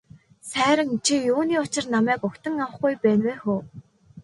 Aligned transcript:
Сайран 0.51 0.91
чи 1.05 1.13
юуны 1.31 1.55
учир 1.63 1.83
намайг 1.93 2.21
угтан 2.27 2.55
авахгүй 2.65 2.93
байна 3.03 3.23
вэ 3.27 3.33
хө. 3.41 3.57